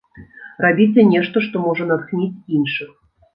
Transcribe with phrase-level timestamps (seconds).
[0.65, 2.91] Рабіце нешта, што можа натхніць іншых.